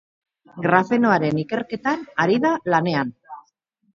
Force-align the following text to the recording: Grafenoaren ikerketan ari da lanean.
Grafenoaren 0.65 1.41
ikerketan 1.41 2.01
ari 2.25 2.39
da 2.47 2.53
lanean. 2.75 3.15